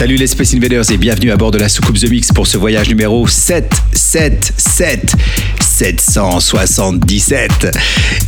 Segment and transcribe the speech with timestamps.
[0.00, 2.56] Salut les Space Invaders et bienvenue à bord de la soucoupe The Mix pour ce
[2.56, 5.14] voyage numéro 777.
[5.80, 7.78] 777.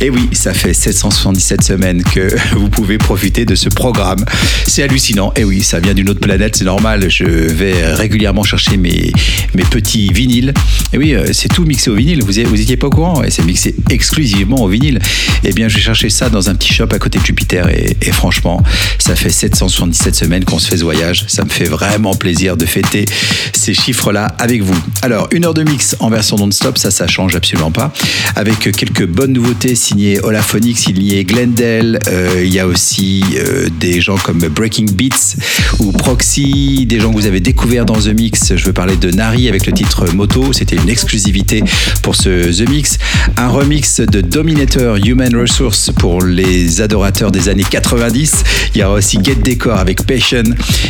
[0.01, 4.25] Et oui, ça fait 777 semaines que vous pouvez profiter de ce programme.
[4.65, 5.31] C'est hallucinant.
[5.35, 7.11] Et oui, ça vient d'une autre planète, c'est normal.
[7.11, 9.11] Je vais régulièrement chercher mes,
[9.53, 10.51] mes petits vinyles.
[10.93, 12.23] Et oui, euh, c'est tout mixé au vinyle.
[12.23, 14.97] Vous, vous étiez pas au courant Et c'est mixé exclusivement au vinyle.
[15.43, 17.69] Eh bien, je vais chercher ça dans un petit shop à côté de Jupiter.
[17.69, 18.63] Et franchement,
[18.97, 21.25] ça fait 777 semaines qu'on se fait ce voyage.
[21.27, 23.05] Ça me fait vraiment plaisir de fêter
[23.53, 24.75] ces chiffres-là avec vous.
[25.03, 27.91] Alors, une heure de mix en version non-stop, ça, ça change absolument pas.
[28.37, 31.99] Avec quelques bonnes nouveautés signées Olaphonic, signé Glendale.
[32.07, 35.35] Euh, il y a aussi euh, des gens comme Breaking Beats
[35.79, 38.55] ou Proxy, des gens que vous avez découverts dans The Mix.
[38.55, 40.53] Je veux parler de Nari avec le titre Moto.
[40.53, 41.65] C'était une exclusivité
[42.01, 42.97] pour ce The Mix.
[43.35, 48.43] Un remix de Dominator Human Resource pour les adorateurs des années 90.
[48.73, 50.43] Il y aura aussi Get Decor avec Passion.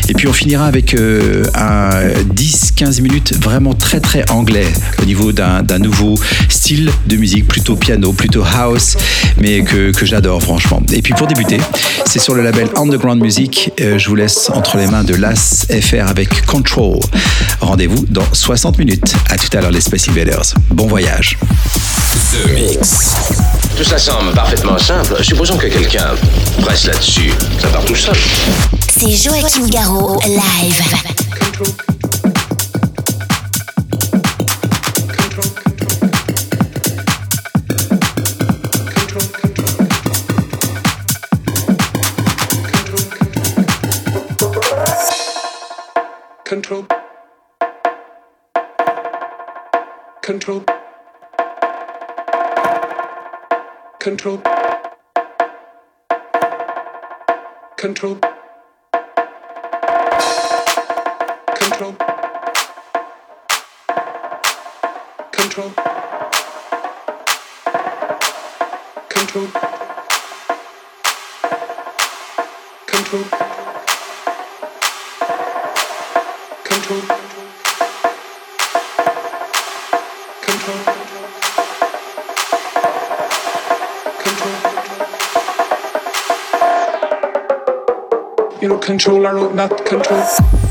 [0.08, 4.68] Et puis on finira avec euh, un 10-15 minutes vraiment très très anglais
[5.02, 6.16] au niveau d'un nouveau
[6.49, 8.97] style de musique, plutôt piano, plutôt house,
[9.38, 10.81] mais que, que j'adore franchement.
[10.91, 11.59] Et puis pour débuter,
[12.05, 13.72] c'est sur le label Underground Music.
[13.81, 17.00] Euh, je vous laisse entre les mains de Las FR avec Control.
[17.61, 19.16] Rendez-vous dans 60 minutes.
[19.30, 20.53] À tout à l'heure les Space Invaders.
[20.69, 21.38] Bon voyage.
[22.31, 23.16] The Mix.
[23.78, 25.16] Tout ça semble parfaitement simple.
[25.23, 26.11] Supposons que quelqu'un
[26.61, 27.31] presse là-dessus.
[27.59, 28.16] Ça part tout seul.
[28.95, 30.81] C'est Joachim Garraud, live.
[31.39, 31.92] Control.
[50.23, 50.63] Control.
[54.00, 54.41] Control.
[57.75, 58.19] Control.
[61.59, 61.95] Control.
[65.33, 65.73] Control.
[69.09, 69.47] Control.
[72.88, 73.43] Control.
[89.25, 90.62] all our that control.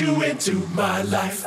[0.00, 1.46] You into my life.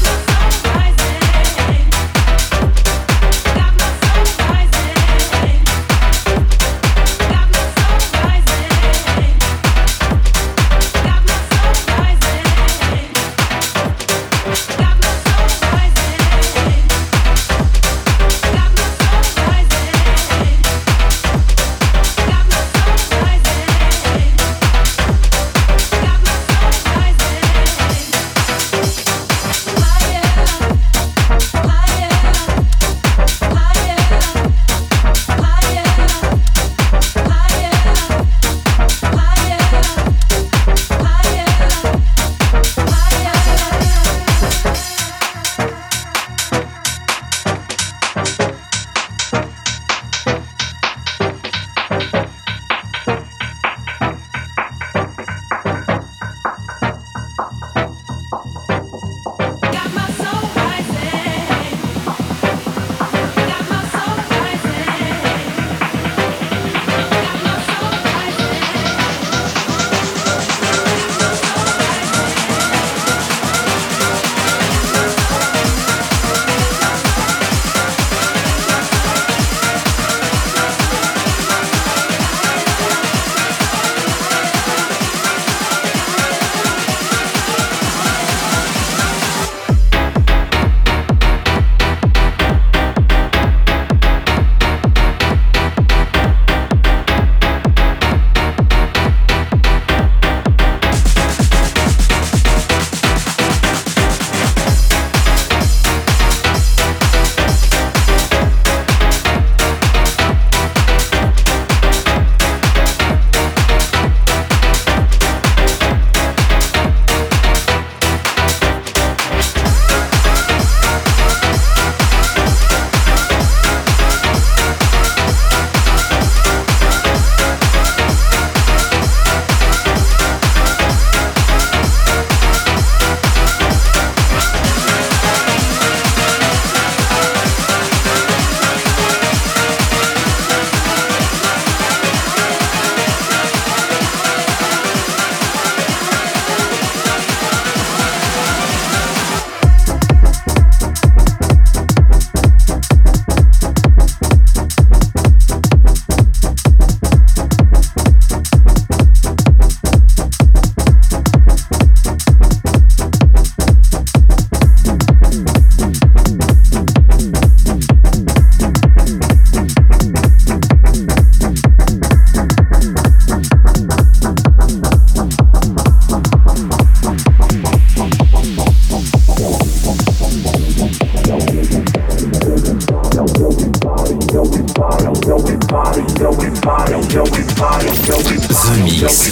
[187.81, 189.31] The Mix.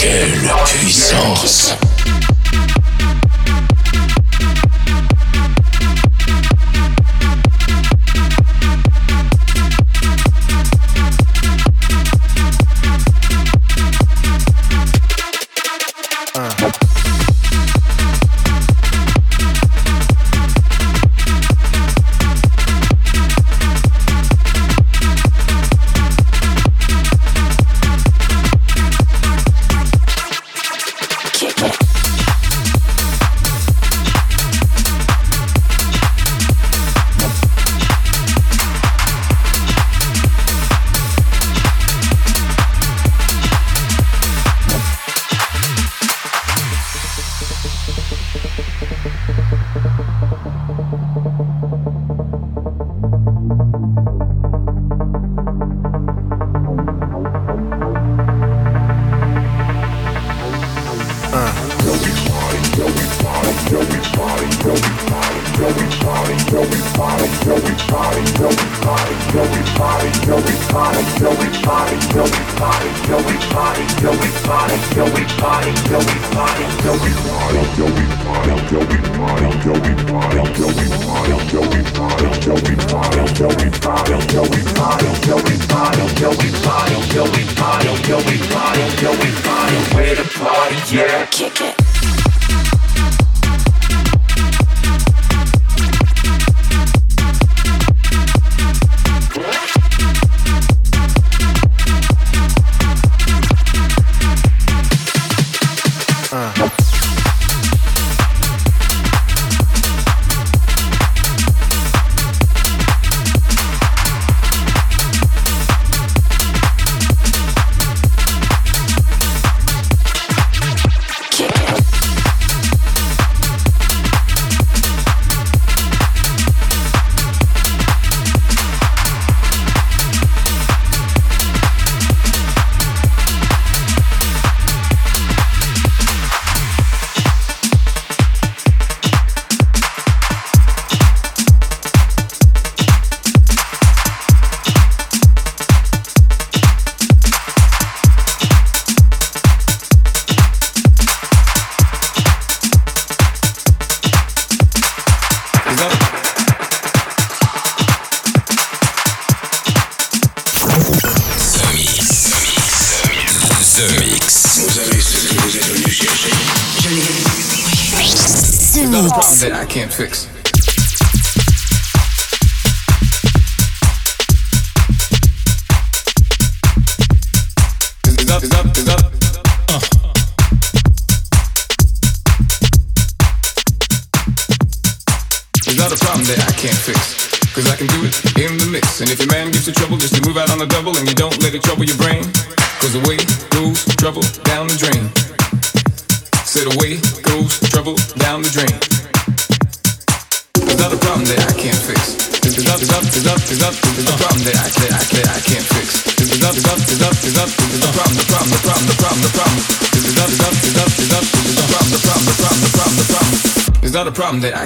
[0.00, 1.76] Quelle puissance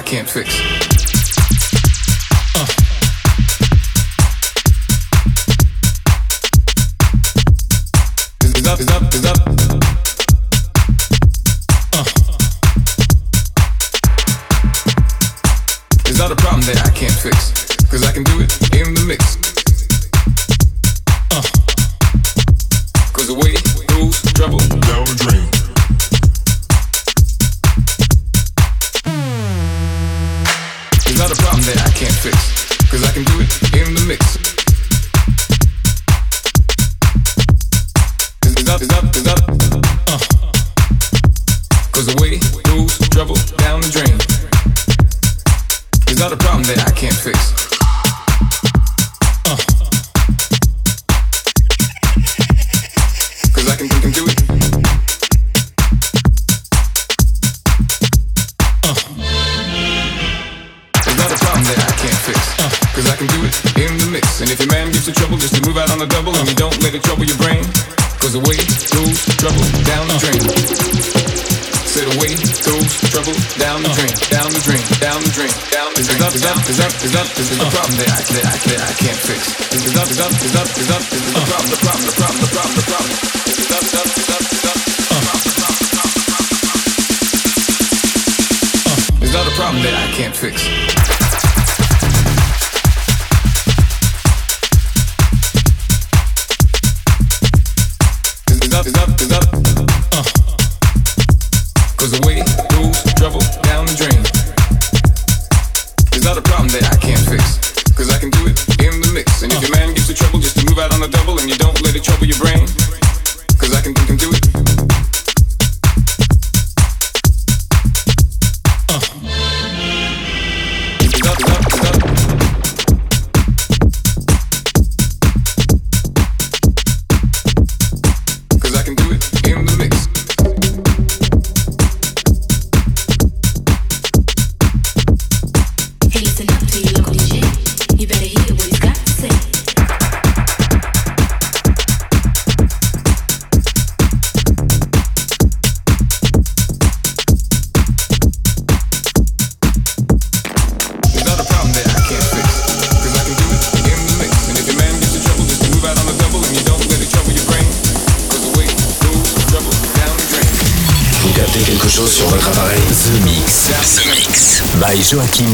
[0.09, 0.59] can't fix.
[2.55, 2.65] Uh.
[8.43, 9.58] Is up, is up, is up.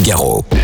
[0.05, 0.54] Garot.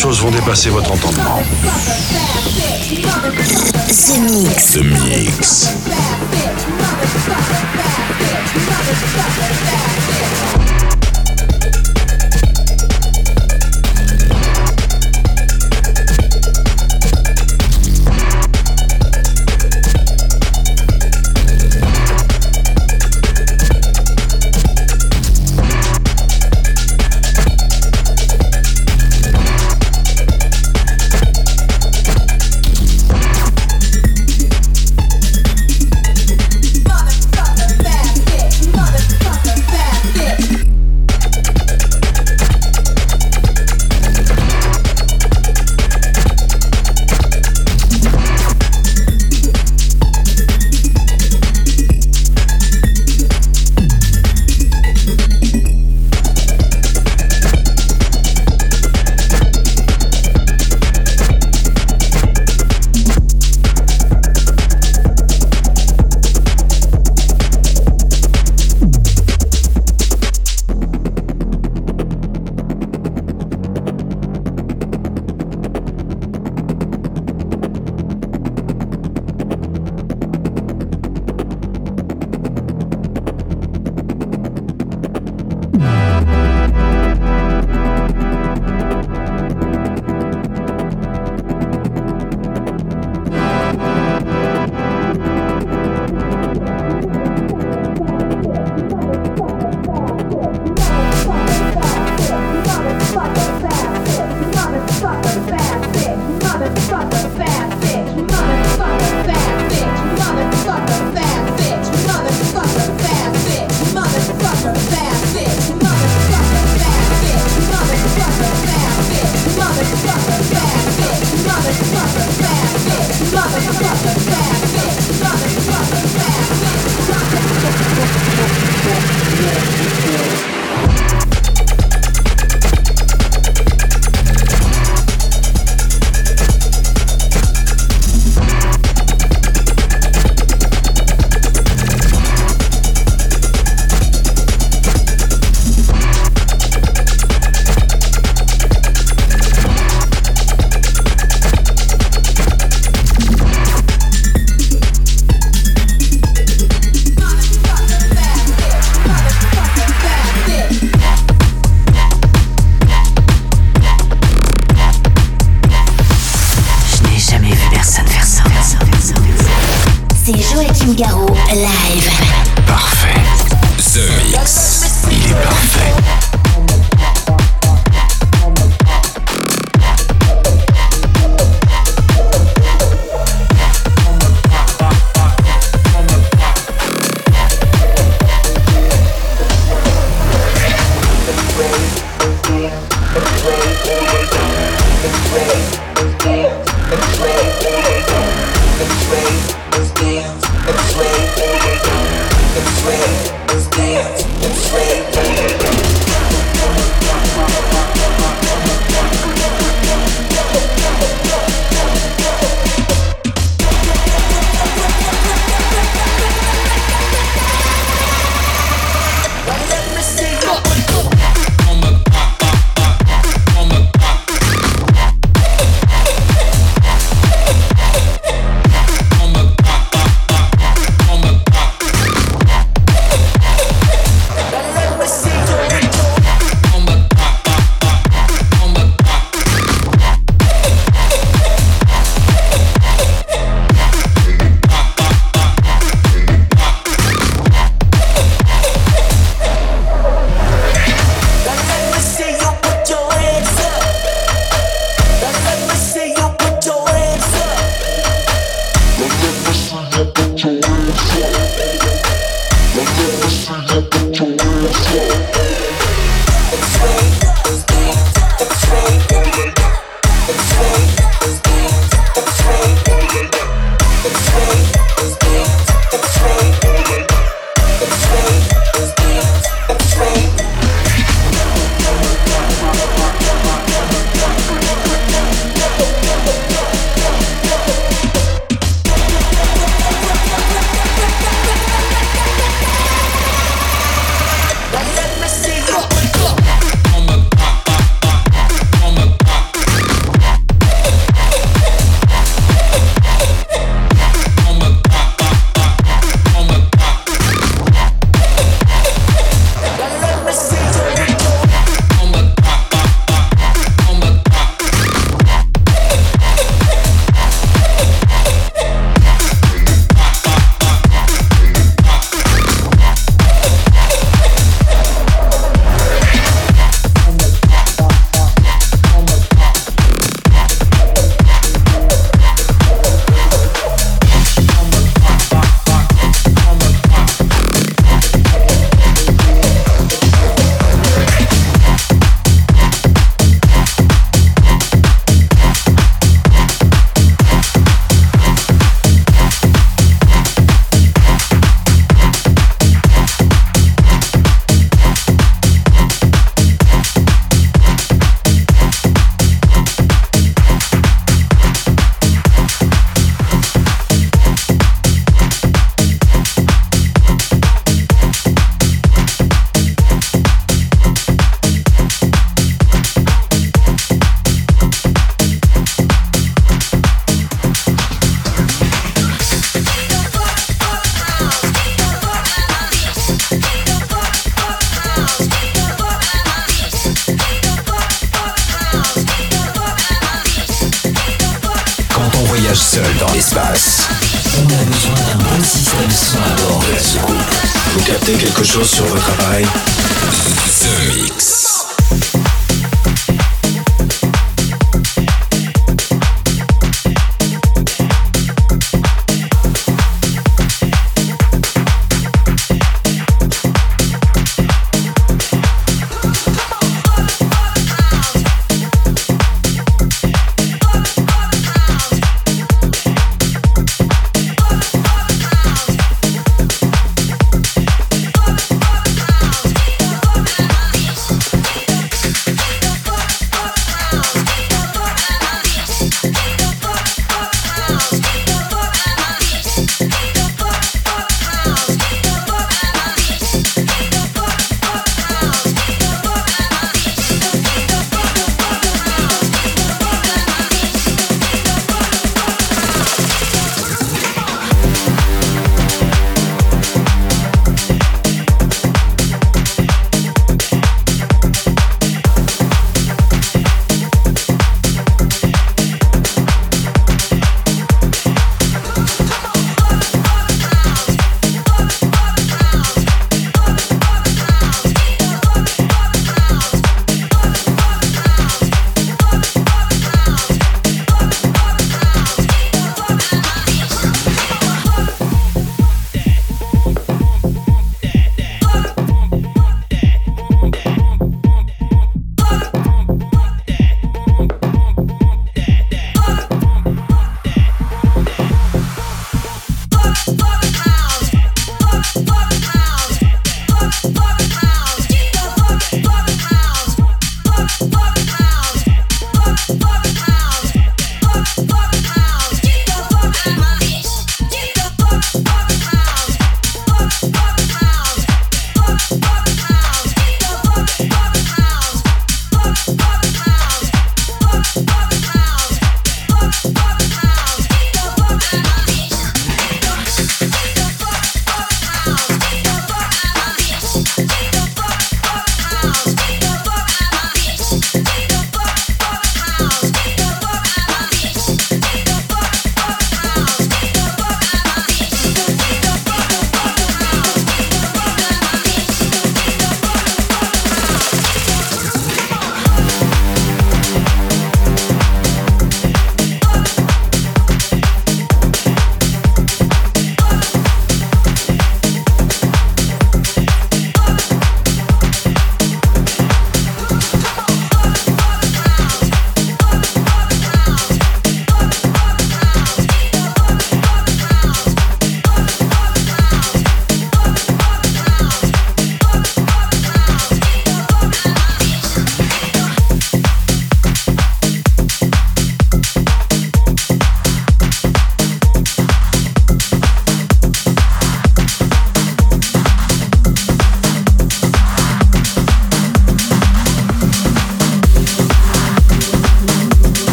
[0.00, 1.42] choses vont dépasser votre entendement.
[4.72, 5.74] The Mix.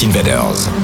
[0.00, 0.77] Invaders.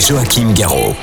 [0.00, 0.96] Joachim Garraud.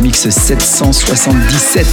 [0.00, 1.86] Mix 777.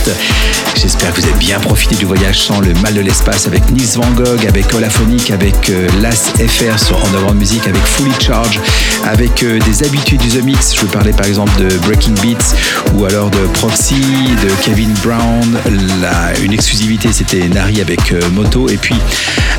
[0.76, 3.96] J'espère que vous avez bien profité du voyage sans le mal de l'espace avec Nils
[3.96, 8.60] Van Gogh, avec Holaphonic, avec euh, Las FR sur Underground Music, avec Fully Charge,
[9.06, 10.76] avec euh, des habitudes du The Mix.
[10.76, 12.56] Je vous parlais par exemple de Breaking Beats
[12.94, 15.58] ou alors de Proxy, de Kevin Brown.
[16.02, 18.70] La, une exclusivité, c'était Nari avec euh, Moto.
[18.70, 18.96] Et puis,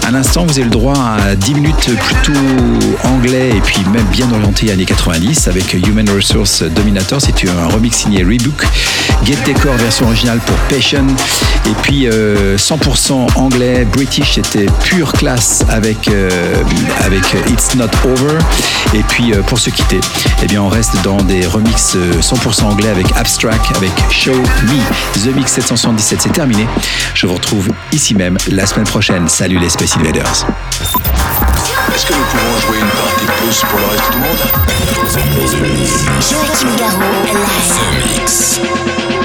[0.07, 2.39] à l'instant, vous avez le droit à 10 minutes plutôt
[3.05, 7.21] anglais et puis même bien orienté années 90 avec Human Resource Dominator.
[7.21, 9.16] C'est un remix signé Reebok.
[9.27, 11.05] Get Decor version originale pour Passion.
[11.67, 16.63] Et puis euh, 100% anglais, British, c'était pure classe avec, euh,
[17.01, 18.39] avec It's Not Over.
[18.95, 19.99] Et puis euh, pour se quitter,
[20.45, 25.25] eh bien on reste dans des remixes 100% anglais avec Abstract, avec Show Me.
[25.25, 26.65] The Mix 777, c'est terminé.
[27.15, 29.29] Je vous retrouve ici même la semaine prochaine.
[29.29, 30.47] Salut les Space Invaders.
[31.97, 34.67] Est-ce que nous pouvons jouer une partie de plus pour le reste du monde?
[36.21, 38.21] Joachim Garraud, live.
[38.21, 38.61] Mix.
[38.61, 39.16] The Mix.